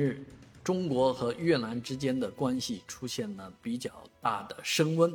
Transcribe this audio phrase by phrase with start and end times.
[0.00, 0.24] 日，
[0.64, 5.14] 中国和越南之间的关系出现了比较大的升温。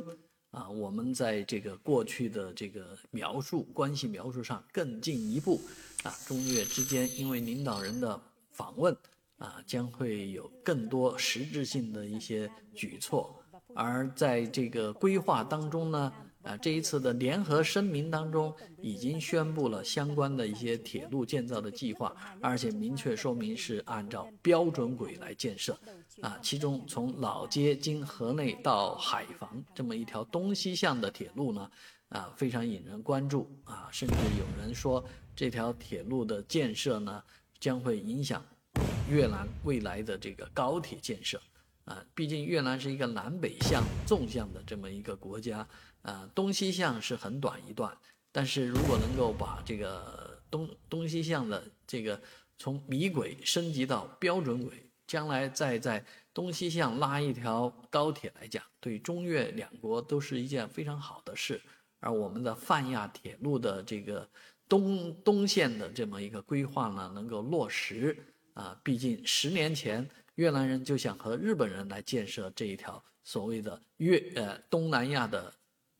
[0.52, 5.60] 啊，我们在这个过去的这个描述关系描述上更进一步。
[6.04, 8.18] 啊，中越之间因为领导人的
[8.52, 8.96] 访问，
[9.38, 13.36] 啊，将会有更多实质性的一些举措。
[13.74, 16.12] 而在这个规划当中呢。
[16.46, 25.76] 啊，这一次的联合声明当中已经宣布了相关的一些铁路建造的计划，而且明确说明是按照标准轨来建设。
[26.22, 31.70] 啊，其中从老街经河内到海防这么一条东西向的铁路呢，
[32.10, 33.50] 啊，非常引人关注。
[33.64, 35.04] 啊，甚至有人说
[35.34, 37.22] 这条铁路的建设呢，
[37.58, 38.40] 将会影响
[39.10, 41.40] 越南未来的这个高铁建设。
[41.86, 45.66] 啊，毕竟越南是一个南北向纵向的这么一个国家，
[46.02, 47.96] 啊，东西向是很短一段，
[48.32, 52.20] 但是如果能够把这个东东西向的这个
[52.58, 56.04] 从米轨升级到标准轨，将来再在
[56.34, 61.62] 东西向拉一条高铁来讲，对中越两国都是一件非常好的事。
[62.00, 64.28] 而我们的泛亚铁路的这个
[64.68, 68.16] 东东线的这么一个规划呢，能够落实，
[68.54, 70.10] 啊，毕竟十年前。
[70.36, 75.52] 越南人就想和日本人来建设这一条所谓的越呃东南亚的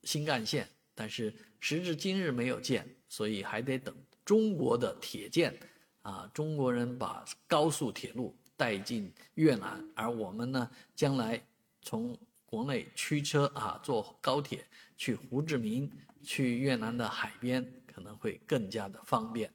[0.04, 5.58] 新干线，但是时至今日没有建，所以还得等中国的铁建，
[6.02, 11.42] 啊，中国人把高速铁路带进越南，而我们呢，将来
[11.82, 14.64] 从国内驱车啊坐高铁
[14.96, 15.90] 去胡志明，
[16.22, 19.50] 去越南的海边可能会更加的方便。